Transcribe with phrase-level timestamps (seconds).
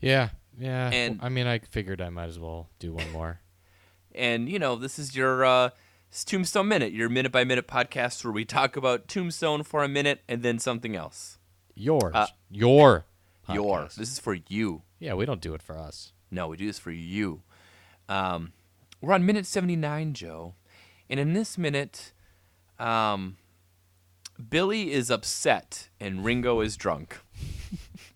[0.00, 0.90] Yeah, yeah.
[0.90, 3.40] And- I mean, I figured I might as well do one more.
[4.12, 5.70] And, you know, this is your uh,
[6.26, 10.22] Tombstone Minute, your minute by minute podcast where we talk about Tombstone for a minute
[10.28, 11.38] and then something else.
[11.76, 13.06] Yours, Uh, your,
[13.48, 13.82] Your.
[13.82, 13.94] podcast.
[13.94, 14.82] This is for you.
[14.98, 16.12] Yeah, we don't do it for us.
[16.28, 17.42] No, we do this for you.
[18.08, 18.52] Um,
[19.00, 20.54] we're on minute 79, Joe.
[21.08, 22.12] And in this minute,
[22.80, 23.36] um,
[24.48, 27.20] Billy is upset and Ringo is drunk.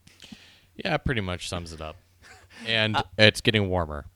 [0.77, 1.96] Yeah, pretty much sums it up.
[2.66, 4.06] And Uh, it's getting warmer.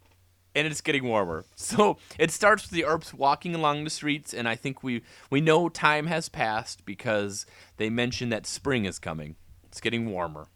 [0.54, 1.44] and it's getting warmer.
[1.56, 5.40] So it starts with the Earps walking along the streets, and I think we we
[5.40, 7.46] know time has passed because
[7.78, 9.37] they mention that spring is coming.
[9.65, 10.46] It's getting warmer.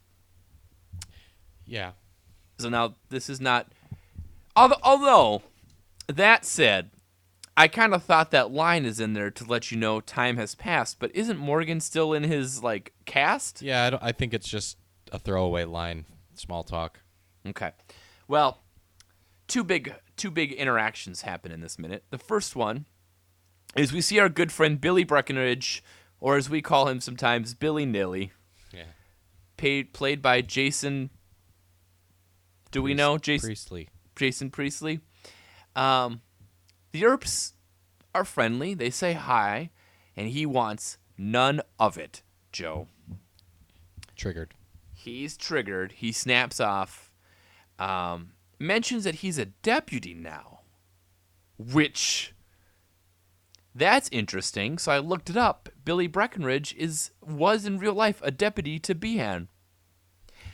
[1.67, 1.93] Yeah.
[2.59, 3.73] So now this is not.
[4.55, 5.43] Although, although
[6.07, 6.91] that said,
[7.57, 10.55] I kind of thought that line is in there to let you know time has
[10.55, 10.99] passed.
[10.99, 13.63] But isn't Morgan still in his like cast?
[13.63, 14.77] Yeah, I, don't, I think it's just
[15.13, 16.99] a throwaway line, small talk.
[17.47, 17.71] Okay.
[18.27, 18.63] Well,
[19.47, 22.05] two big two big interactions happen in this minute.
[22.11, 22.87] The first one
[23.77, 25.83] is we see our good friend Billy Breckenridge,
[26.21, 28.33] or as we call him sometimes, Billy Nilly,
[28.73, 28.85] Yeah.
[29.57, 31.11] paid, played by Jason.
[32.71, 33.89] Do we know Jason Priestley.
[34.17, 35.01] Jason Priestley?
[35.77, 36.21] Um,
[36.93, 37.53] the Earps
[38.15, 38.75] are friendly.
[38.75, 39.71] They say hi,
[40.17, 42.89] and he wants none of it, Joe.
[44.17, 44.55] Triggered.
[45.03, 45.93] He's triggered.
[45.93, 47.11] He snaps off.
[47.79, 50.61] Um, mentions that he's a deputy now,
[51.59, 52.35] which
[53.75, 54.79] that's interesting.
[54.79, 55.69] So I looked it up.
[55.85, 59.49] Billy Breckenridge is was in real life a deputy to Behan.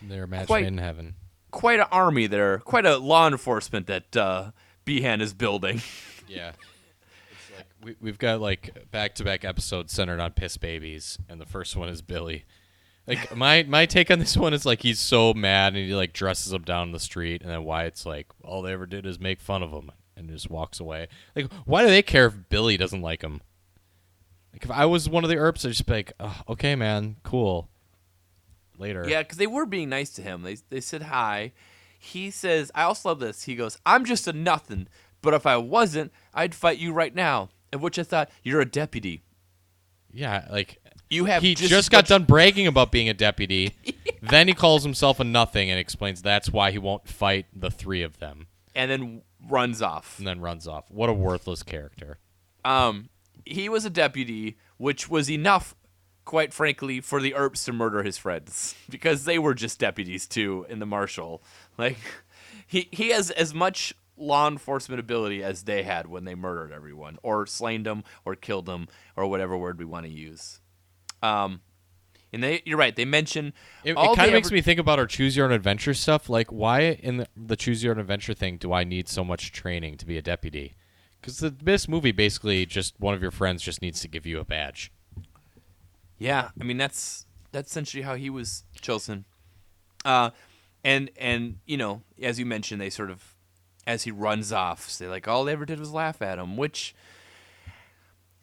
[0.00, 1.17] They're match Quite- in heaven.
[1.50, 2.59] Quite an army there.
[2.59, 4.50] Quite a law enforcement that uh,
[4.84, 5.83] Behan is building.
[6.31, 6.53] Yeah.
[7.31, 11.41] It's like we, we've got like back to back episodes centered on piss babies, and
[11.41, 12.44] the first one is Billy.
[13.09, 16.13] Like my my take on this one is like he's so mad and he like
[16.13, 19.41] dresses him down the street, and then Wyatt's like all they ever did is make
[19.41, 21.09] fun of him and just walks away.
[21.35, 23.41] Like why do they care if Billy doesn't like him?
[24.53, 27.17] Like if I was one of the Earps, I'd just be like, oh, okay, man,
[27.23, 27.69] cool.
[28.77, 29.09] Later.
[29.09, 30.43] Yeah, because they were being nice to him.
[30.43, 31.53] They they said hi.
[31.99, 34.87] He says, "I also love this." He goes, "I'm just a nothing,
[35.21, 38.71] but if I wasn't, I'd fight you right now." Of which I thought, "You're a
[38.71, 39.23] deputy.
[40.13, 40.81] Yeah, like
[41.11, 43.75] You have he just, just, got done bragging about being a deputy.
[44.21, 48.03] Then he calls himself a nothing and explains that's why he won't fight the three
[48.03, 50.19] of them, and then runs off.
[50.19, 50.91] and then runs off.
[50.91, 52.19] What a worthless character.
[52.65, 53.11] Um,
[53.45, 55.77] he was a deputy, which was enough,
[56.25, 60.67] quite frankly, for the Earps to murder his friends because they were just deputies too
[60.69, 61.43] in the marshal.
[61.77, 61.99] Like,
[62.67, 67.19] he he has as much law enforcement ability as they had when they murdered everyone,
[67.23, 70.61] or slain them, or killed them, or whatever word we want to use.
[71.23, 71.61] Um,
[72.33, 72.95] and they, you're right.
[72.95, 75.53] They mention It, all kind of makes ever- me think about our choose your own
[75.53, 76.29] adventure stuff.
[76.29, 79.51] Like, why in the, the choose your own adventure thing do I need so much
[79.53, 80.75] training to be a deputy?
[81.21, 84.39] Because the this movie basically just one of your friends just needs to give you
[84.41, 84.93] a badge.
[86.19, 89.25] Yeah, I mean that's that's essentially how he was chosen.
[90.05, 90.31] Uh,
[90.85, 93.35] and and you know, as you mentioned, they sort of,
[93.87, 96.95] as he runs off, say like all they ever did was laugh at him, which,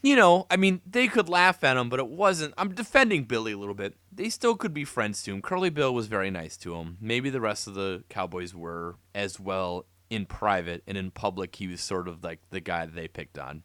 [0.06, 2.54] you know, I mean they could laugh at him, but it wasn't.
[2.58, 3.96] I'm defending Billy a little bit.
[4.12, 5.42] They still could be friends to him.
[5.42, 6.98] Curly Bill was very nice to him.
[7.02, 11.56] Maybe the rest of the Cowboys were as well in private and in public.
[11.56, 13.64] He was sort of like the guy that they picked on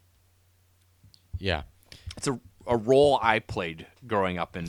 [1.39, 1.63] Yeah.
[2.17, 4.67] it's a a role I played growing up in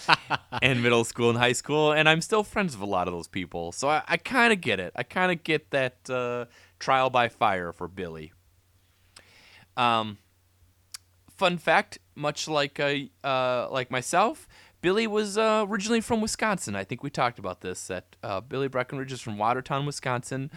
[0.62, 3.28] in middle school and high school, and I'm still friends with a lot of those
[3.28, 3.72] people.
[3.72, 4.92] So I, I kind of get it.
[4.96, 6.44] I kind of get that uh,
[6.78, 8.32] trial by fire for Billy.
[9.76, 10.18] Um,
[11.38, 12.94] fun fact: much like uh,
[13.24, 14.46] uh, like myself,
[14.80, 16.76] Billy was uh, originally from Wisconsin.
[16.76, 17.86] I think we talked about this.
[17.86, 20.50] That uh, Billy Breckenridge is from Watertown, Wisconsin,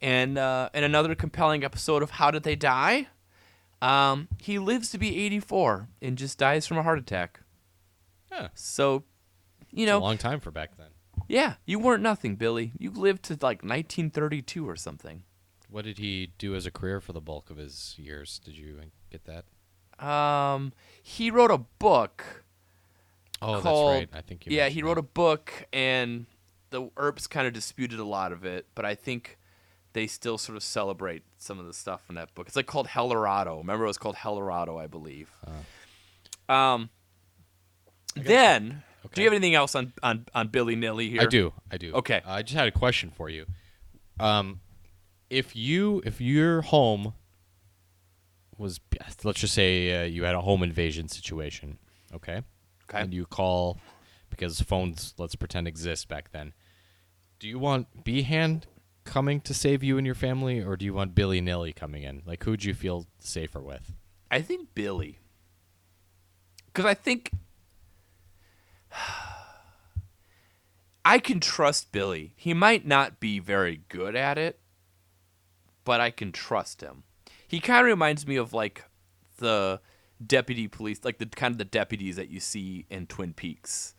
[0.00, 3.08] and uh, in another compelling episode of How Did They Die?
[3.82, 7.40] Um, he lives to be 84 and just dies from a heart attack.
[8.32, 8.48] Yeah.
[8.54, 9.04] So,
[9.70, 10.86] you know, a long time for back then.
[11.28, 12.72] yeah, you weren't nothing, Billy.
[12.78, 15.24] You lived to like 1932 or something.
[15.68, 18.40] What did he do as a career for the bulk of his years?
[18.42, 18.80] Did you
[19.10, 19.44] get that?
[20.04, 20.72] Um,
[21.02, 22.44] he wrote a book.
[23.42, 24.18] Oh, called, that's right.
[24.18, 25.00] I think you Yeah, he wrote that.
[25.00, 26.26] a book, and
[26.70, 29.38] the Earps kind of disputed a lot of it, but I think
[29.92, 32.46] they still sort of celebrate some of the stuff in that book.
[32.46, 33.58] It's like called Helldorado.
[33.58, 35.30] Remember, it was called Helldorado, I believe.
[36.48, 36.90] Um,
[38.16, 38.82] then,
[39.14, 41.22] do you have anything else on on on Billy Nilly here?
[41.22, 41.52] I do.
[41.70, 41.92] I do.
[41.94, 42.20] Okay.
[42.24, 43.46] I just had a question for you.
[44.18, 44.60] Um,
[45.30, 47.14] if you if your home
[48.58, 48.80] was
[49.22, 51.78] let's just say uh, you had a home invasion situation,
[52.14, 52.42] okay,
[52.88, 53.00] Okay.
[53.00, 53.78] and you call
[54.30, 56.52] because phones, let's pretend, exist back then.
[57.38, 58.62] Do you want Behan
[59.04, 62.22] coming to save you and your family, or do you want Billy Nilly coming in?
[62.26, 63.92] Like, who'd you feel safer with?
[64.30, 65.18] I think Billy.
[66.66, 67.30] Because I think
[71.04, 72.32] I can trust Billy.
[72.36, 74.58] He might not be very good at it,
[75.84, 77.04] but I can trust him.
[77.54, 78.84] He kind of reminds me of like
[79.38, 79.80] the
[80.24, 83.94] deputy police, like the kind of the deputies that you see in Twin Peaks,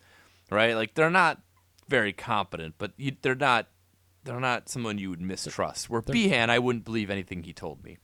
[0.52, 0.76] right?
[0.76, 1.42] Like they're not
[1.88, 3.68] very competent, but you, they're not
[4.26, 5.90] they're not someone you would mistrust.
[5.90, 7.98] Where Behan, I wouldn't believe anything he told me.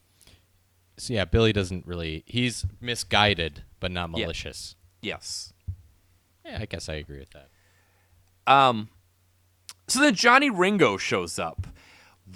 [0.98, 2.24] So yeah, Billy doesn't really.
[2.28, 4.24] He's misguided, but not Yeah.
[4.26, 4.76] malicious.
[5.02, 5.52] Yes.
[6.46, 7.50] Yeah, I guess I agree with that.
[8.52, 8.90] Um,
[9.88, 11.68] so then Johnny Ringo shows up.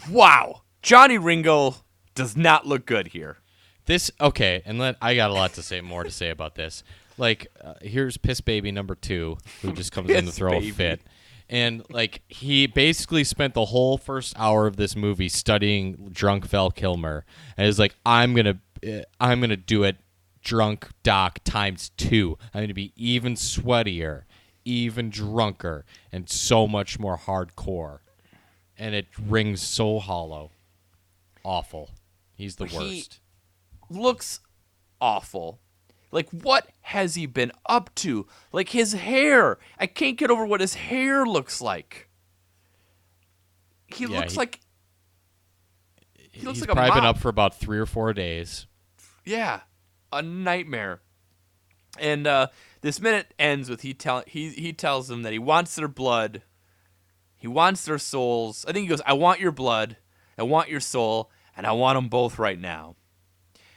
[0.09, 1.75] Wow, Johnny Ringo
[2.15, 3.38] does not look good here.
[3.85, 6.83] This okay, and let I got a lot to say more to say about this.
[7.17, 10.69] Like, uh, here's Piss Baby number two, who just comes in to throw Baby.
[10.69, 11.01] a fit,
[11.50, 16.71] and like he basically spent the whole first hour of this movie studying drunk Val
[16.71, 17.25] Kilmer,
[17.57, 19.97] and is like, I'm gonna, uh, I'm gonna do it,
[20.44, 22.38] drunk Doc times two.
[22.53, 24.23] I'm gonna be even sweatier,
[24.65, 28.00] even drunker, and so much more hardcore,
[28.79, 30.50] and it rings so hollow,
[31.44, 31.91] awful.
[32.36, 33.20] He's the He- worst.
[33.90, 34.40] Looks
[35.02, 35.60] awful.
[36.12, 38.28] Like what has he been up to?
[38.52, 39.58] Like his hair.
[39.80, 42.10] I can't get over what his hair looks like.
[43.88, 44.60] He Yeah, looks he- like
[46.32, 48.68] he looks He's like a probably been up for about three or four days.
[49.24, 49.62] Yeah,
[50.12, 51.02] a nightmare.
[51.98, 52.48] And uh,
[52.82, 56.42] this minute ends with he tell he he tells them that he wants their blood,
[57.38, 58.66] he wants their souls.
[58.68, 59.96] I think he goes, "I want your blood,
[60.38, 62.96] I want your soul, and I want them both right now."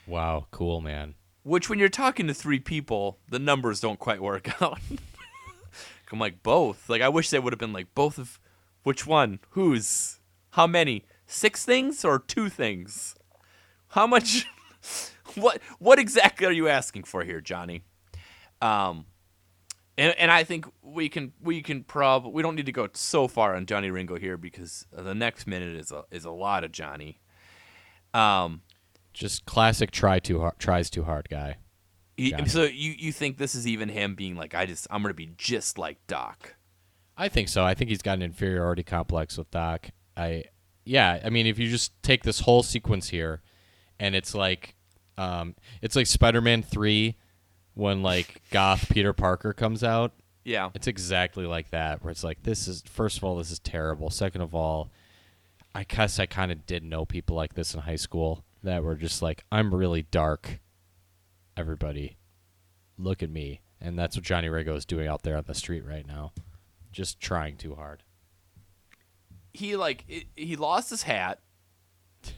[0.07, 1.15] Wow, cool man.
[1.43, 4.79] Which, when you're talking to three people, the numbers don't quite work out.
[6.11, 6.89] I'm like both.
[6.89, 8.39] Like I wish they would have been like both of,
[8.83, 10.19] which one, whose,
[10.51, 13.15] how many, six things or two things?
[13.89, 14.47] How much?
[15.35, 17.83] what what exactly are you asking for here, Johnny?
[18.61, 19.05] Um,
[19.97, 23.27] and and I think we can we can prob we don't need to go so
[23.27, 26.71] far on Johnny Ringo here because the next minute is a is a lot of
[26.71, 27.19] Johnny.
[28.13, 28.61] Um,
[29.13, 31.57] Just classic try too hard, tries too hard guy.
[32.17, 35.13] he- so you you think this is even him being like I just I'm gonna
[35.13, 36.55] be just like Doc?
[37.17, 37.63] I think so.
[37.65, 39.89] I think he's got an inferiority complex with Doc.
[40.17, 40.45] I
[40.85, 43.41] yeah, I mean if you just take this whole sequence here
[43.99, 44.75] and it's like
[45.17, 47.15] um it's like Spider-Man 3
[47.73, 50.13] when like goth Peter Parker comes out.
[50.45, 53.59] Yeah, It's exactly like that where it's like this is first of all this is
[53.59, 54.09] terrible.
[54.09, 54.89] Second of all,
[55.79, 58.97] I guess I kind of did know people like this in high school that were
[58.97, 60.59] just like I'm really dark.
[61.55, 62.17] Everybody
[62.97, 63.61] look at me.
[63.79, 66.33] And that's what Johnny Ringo is doing out there on the street right now.
[66.91, 68.03] Just trying too hard.
[69.53, 71.39] he like it, he lost his hat.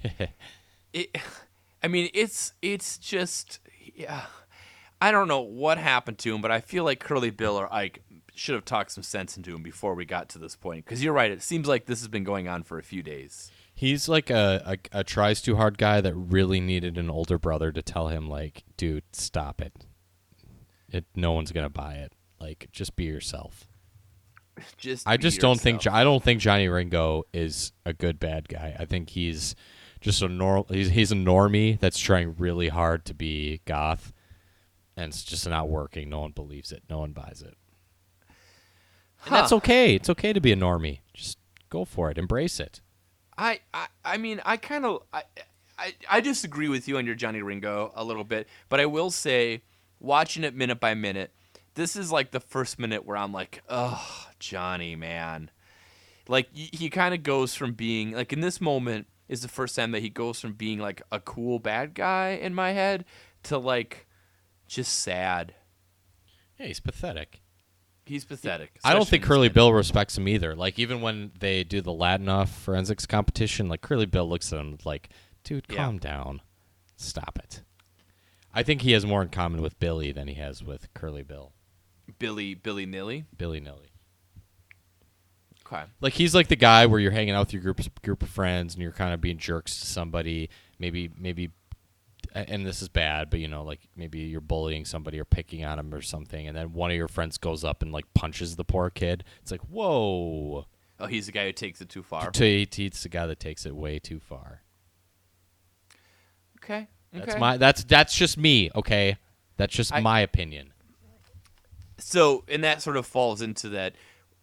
[0.93, 1.17] it,
[1.81, 3.59] I mean, it's it's just
[3.95, 4.21] yeah.
[5.01, 8.03] I don't know what happened to him, but I feel like Curly Bill or Ike
[8.35, 10.85] should have talked some sense into him before we got to this point.
[10.85, 13.51] Because you're right, it seems like this has been going on for a few days.
[13.73, 17.71] He's like a, a, a tries too hard guy that really needed an older brother
[17.71, 19.73] to tell him like, dude, stop it.
[20.89, 22.13] It no one's gonna buy it.
[22.39, 23.67] Like, just be yourself.
[24.77, 28.75] Just I just don't think I don't think Johnny Ringo is a good bad guy.
[28.77, 29.55] I think he's
[30.01, 30.65] just a normal.
[30.69, 34.11] He's, he's a normie that's trying really hard to be goth,
[34.97, 36.09] and it's just not working.
[36.09, 36.83] No one believes it.
[36.89, 37.55] No one buys it.
[39.25, 39.95] And that's okay.
[39.95, 40.99] It's okay to be a normie.
[41.13, 41.37] Just
[41.69, 42.17] go for it.
[42.17, 42.81] Embrace it.
[43.37, 45.23] I, I, I mean, I kind of, I,
[45.77, 49.09] I, I disagree with you on your Johnny Ringo a little bit, but I will
[49.09, 49.61] say,
[49.99, 51.31] watching it minute by minute,
[51.75, 55.49] this is like the first minute where I'm like, oh, Johnny, man.
[56.27, 59.75] Like y- he kind of goes from being like in this moment is the first
[59.75, 63.05] time that he goes from being like a cool bad guy in my head
[63.43, 64.07] to like
[64.67, 65.53] just sad.
[66.59, 67.40] Yeah, he's pathetic.
[68.11, 68.77] He's pathetic.
[68.83, 69.47] I don't think Curly.
[69.47, 70.53] Bill respects him either.
[70.53, 74.77] Like even when they do the Ladinoff forensics competition, like Curly Bill looks at him
[74.83, 75.07] like,
[75.45, 75.77] "Dude, Yeah.
[75.77, 76.41] calm down,
[76.97, 77.61] stop it."
[78.53, 81.53] I think he has more in common with Billy than he has with Curly Bill.
[82.19, 83.23] Billy Billy Nilly.
[83.37, 83.93] Billy Nilly.
[85.65, 85.83] Okay.
[86.01, 88.73] Like he's like the guy where you're hanging out with your group group of friends
[88.73, 90.49] and you're kind of being jerks to somebody.
[90.79, 91.49] Maybe maybe,
[92.33, 95.77] and this is bad, but you know, like maybe you're bullying somebody or picking on
[95.77, 98.63] them or something, and then one of your friends goes up and like punches the
[98.63, 99.23] poor kid.
[99.41, 100.65] It's like whoa.
[100.99, 102.29] Oh, he's the guy who takes it too far.
[102.29, 104.61] To It's the guy that takes it way too far.
[106.63, 106.87] Okay.
[107.11, 107.39] That's okay.
[107.39, 109.17] my that's that's just me, okay?
[109.57, 110.73] That's just I- my opinion.
[111.97, 113.95] so and that sort of falls into that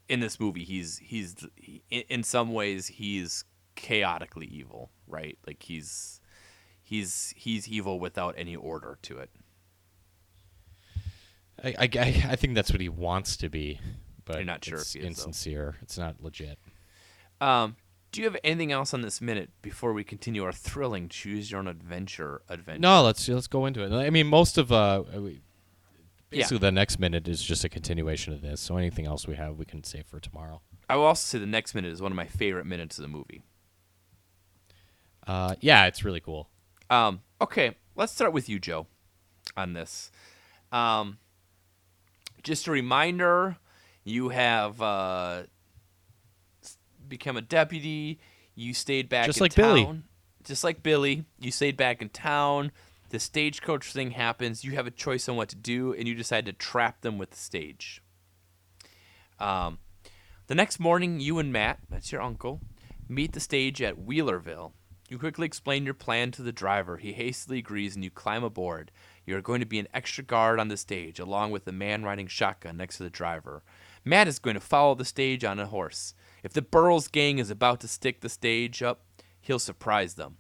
[0.09, 6.18] in this movie he's he's he, in some ways he's chaotically evil right like he's
[6.89, 9.31] he's he's evil without any order to it
[11.63, 11.89] I, I,
[12.31, 13.81] I- think that's what he wants to be,
[14.25, 15.07] but You're not sure it's is, though.
[15.09, 15.77] insincere.
[15.83, 16.59] It's not legit.
[17.41, 17.77] um
[18.11, 21.61] do you have anything else on this minute before we continue our thrilling choose your
[21.61, 23.93] own adventure adventure No, let's let's go into it.
[23.93, 25.33] I mean, most of uh, we-
[26.31, 26.39] Yeah.
[26.43, 28.61] basically the next minute is just a continuation of this.
[28.61, 30.61] So anything else we have, we can save for tomorrow.
[30.89, 33.09] i will also say the next minute is one of my favorite minutes of the
[33.09, 33.43] movie
[35.27, 36.49] Uh, yeah, it's really cool.
[36.91, 38.87] Um, okay, let's start with you, Joe,
[39.57, 40.11] on this.
[40.73, 41.19] Um,
[42.43, 43.57] just a reminder
[44.05, 45.43] you have uh,
[47.09, 48.19] become a deputy.
[48.55, 50.03] You stayed back Just in like Billy.
[50.45, 51.25] Just like Billy.
[51.39, 52.73] You stayed back in town.
[53.11, 54.65] The stagecoach thing happens.
[54.65, 57.31] You have a choice on what to do, and you decide to trap them with
[57.31, 58.03] the stage.
[59.39, 59.79] Um,
[60.47, 62.61] the next morning, you and Matt, that's your uncle,
[63.09, 64.73] meet the stage at Wheelerville.
[65.09, 66.99] You quickly explain your plan to the driver.
[66.99, 68.93] He hastily agrees and you climb aboard.
[69.25, 72.03] You are going to be an extra guard on the stage, along with the man
[72.03, 73.63] riding shotgun next to the driver.
[74.05, 76.15] Matt is going to follow the stage on a horse.
[76.43, 79.01] If the Burroughs gang is about to stick the stage up,
[79.41, 80.37] he'll surprise them.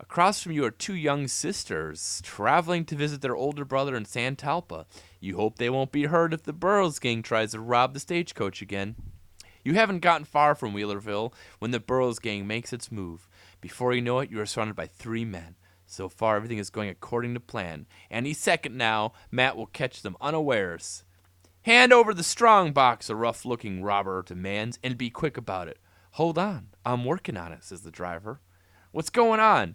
[0.00, 4.84] Across from you are two young sisters traveling to visit their older brother in Santalpa.
[5.18, 8.62] You hope they won't be hurt if the Burroughs gang tries to rob the stagecoach
[8.62, 8.96] again.
[9.64, 13.28] You haven't gotten far from Wheelerville when the Burroughs gang makes its move.
[13.60, 15.56] Before you know it, you are surrounded by three men.
[15.86, 17.86] So far, everything is going according to plan.
[18.10, 21.04] Any second now, Matt will catch them unawares.
[21.62, 25.78] Hand over the strong box, a rough looking robber demands, and be quick about it.
[26.12, 28.40] Hold on, I'm working on it, says the driver.
[28.92, 29.74] What's going on?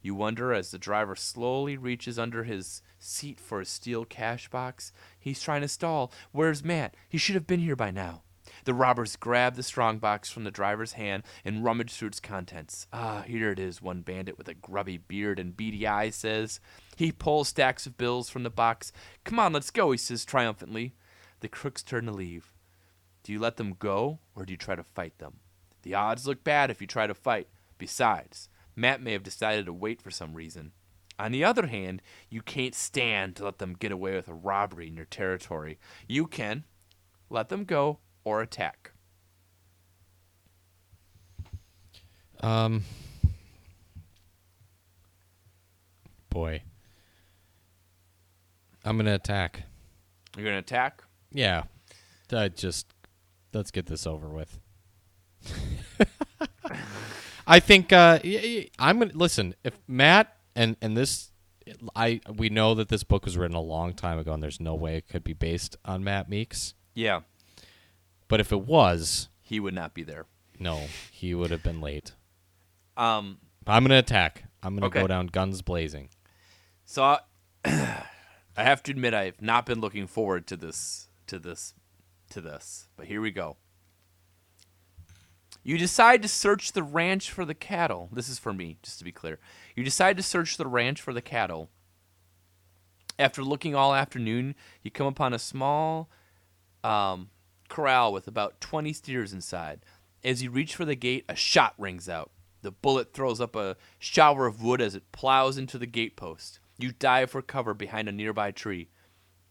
[0.00, 4.92] You wonder as the driver slowly reaches under his seat for a steel cash box.
[5.18, 6.12] He's trying to stall.
[6.30, 6.94] Where's Matt?
[7.08, 8.22] He should have been here by now.
[8.64, 12.86] The robbers grab the strong box from the driver's hand and rummage through its contents.
[12.92, 16.60] Ah, here it is, one bandit with a grubby beard and beady eyes says.
[16.96, 18.90] He pulls stacks of bills from the box.
[19.24, 20.94] Come on, let's go, he says triumphantly.
[21.40, 22.54] The crooks turn to leave.
[23.22, 25.40] Do you let them go, or do you try to fight them?
[25.82, 27.48] The odds look bad if you try to fight.
[27.76, 30.72] Besides, Matt may have decided to wait for some reason.
[31.18, 34.88] On the other hand, you can't stand to let them get away with a robbery
[34.88, 35.78] in your territory.
[36.08, 36.64] You can
[37.28, 38.92] let them go or attack.
[42.40, 42.84] Um,
[46.30, 46.62] boy,
[48.84, 49.64] I'm gonna attack.
[50.36, 51.02] You're going to attack?
[51.32, 51.64] Yeah,
[52.32, 52.86] I just
[53.52, 54.58] let's get this over with.
[57.46, 58.18] I think uh,
[58.78, 59.54] I'm gonna listen.
[59.62, 61.30] If Matt and and this,
[61.94, 64.74] I we know that this book was written a long time ago, and there's no
[64.74, 66.74] way it could be based on Matt Meeks.
[66.94, 67.20] Yeah.
[68.28, 70.26] But if it was, He would not be there.
[70.58, 72.12] no, he would have been late.
[72.96, 74.44] Um, I'm gonna attack.
[74.62, 75.00] I'm gonna Okay.
[75.00, 76.08] go down guns blazing.
[76.84, 77.18] So I,
[77.64, 81.74] I have to admit I've not been looking forward to this to this
[82.30, 82.88] to this.
[82.96, 83.56] But here we go.
[85.62, 88.10] You decide to search the ranch for the cattle.
[88.12, 89.38] This is for me, just to be clear.
[89.74, 91.70] You decide to search the ranch for the cattle.
[93.18, 96.10] After looking all afternoon, you come upon a small
[96.82, 97.30] um,
[97.68, 99.80] corral with about 20 steers inside.
[100.22, 102.30] As you reach for the gate, a shot rings out.
[102.62, 106.58] The bullet throws up a shower of wood as it plows into the gatepost.
[106.78, 108.88] You dive for cover behind a nearby tree.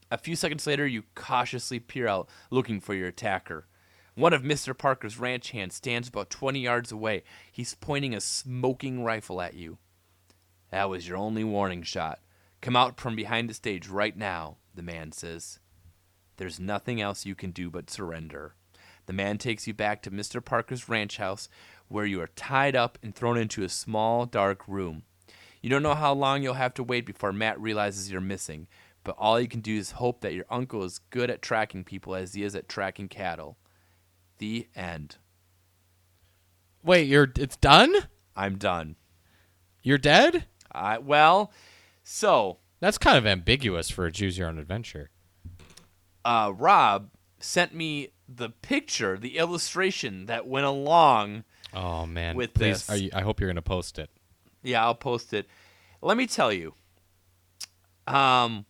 [0.10, 3.68] A few seconds later, you cautiously peer out, looking for your attacker.
[4.16, 4.78] One of Mr.
[4.78, 7.24] Parker's ranch hands stands about 20 yards away.
[7.52, 9.80] He's pointing a smoking rifle at you.
[10.70, 12.20] That was your only warning shot.
[12.62, 15.60] Come out from behind the stage right now, the man says.
[16.38, 18.56] There's nothing else you can do but surrender.
[19.06, 20.44] The man takes you back to Mr.
[20.44, 21.50] Parker's ranch house,
[21.88, 25.04] where you are tied up and thrown into a small, dark room.
[25.62, 28.68] You don't know how long you'll have to wait before Matt realizes you're missing,
[29.04, 32.16] but all you can do is hope that your uncle is good at tracking people
[32.16, 33.58] as he is at tracking cattle.
[34.40, 35.18] The end.
[36.84, 37.94] Wait, you're it's done?
[38.36, 38.96] I'm done.
[39.82, 40.46] You're dead?
[40.72, 41.52] I well,
[42.04, 45.10] so That's kind of ambiguous for a choose your own adventure.
[46.26, 51.44] Uh, Rob sent me the picture, the illustration that went along.
[51.74, 52.36] Oh man.
[52.36, 52.90] With Please, this.
[52.90, 54.10] are you, I hope you're gonna post it.
[54.62, 55.48] Yeah, I'll post it.
[56.02, 56.74] Let me tell you.
[58.08, 58.66] Um,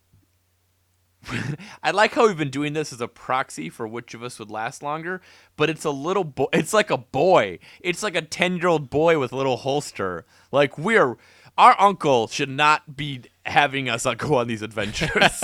[1.83, 4.51] I like how we've been doing this as a proxy for which of us would
[4.51, 5.21] last longer,
[5.55, 6.47] but it's a little boy.
[6.53, 7.59] It's like a boy.
[7.79, 10.25] It's like a ten-year-old boy with a little holster.
[10.51, 11.17] Like we're
[11.57, 15.43] our uncle should not be having us uh, go on these adventures.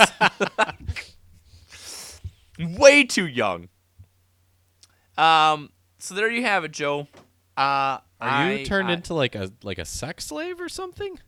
[2.60, 3.68] way too young.
[5.16, 5.70] Um.
[5.98, 7.08] So there you have it, Joe.
[7.56, 11.18] Uh, Are you turned I- into like a like a sex slave or something?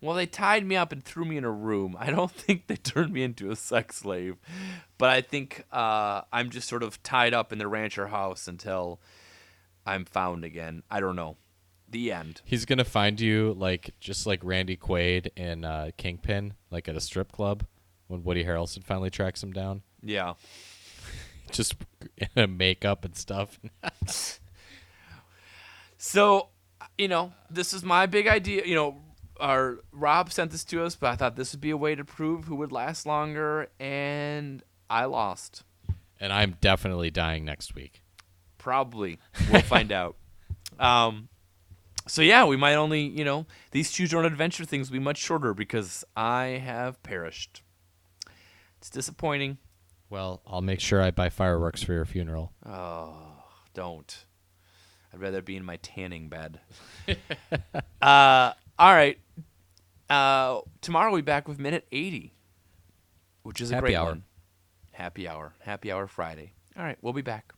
[0.00, 1.96] Well, they tied me up and threw me in a room.
[1.98, 4.36] I don't think they turned me into a sex slave,
[4.98, 9.00] but I think uh, I'm just sort of tied up in the rancher house until
[9.86, 10.82] I'm found again.
[10.90, 11.36] I don't know.
[11.88, 12.40] The end.
[12.44, 17.00] He's gonna find you like just like Randy Quaid in uh, Kingpin, like at a
[17.00, 17.64] strip club
[18.06, 20.34] when Woody Harrelson finally tracks him down, Yeah.
[21.52, 21.74] Just
[22.36, 23.58] makeup and stuff.
[25.96, 26.48] So,
[26.98, 28.64] you know, this is my big idea.
[28.64, 28.96] You know,
[29.38, 32.04] our Rob sent this to us, but I thought this would be a way to
[32.04, 35.62] prove who would last longer, and I lost.
[36.20, 38.02] and I'm definitely dying next week.
[38.58, 39.18] Probably.
[39.50, 40.16] We'll find out.
[40.78, 41.28] Um,
[42.08, 45.04] so yeah, we might only, you know, these choose your own adventure things will be
[45.04, 47.62] much shorter because I have perished.
[48.78, 49.58] It's disappointing.
[50.12, 52.52] Well, I'll make sure I buy fireworks for your funeral.
[52.66, 53.14] Oh,
[53.72, 54.26] don't.
[55.10, 56.60] I'd rather be in my tanning bed.
[58.02, 59.18] uh, all right.
[60.10, 62.34] Uh, tomorrow we'll be back with minute 80,
[63.42, 64.08] which is a Happy great hour.
[64.08, 64.24] one.
[64.90, 65.54] Happy hour.
[65.60, 66.52] Happy hour Friday.
[66.76, 67.54] All right, we'll be back.